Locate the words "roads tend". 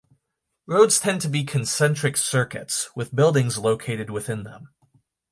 0.65-1.21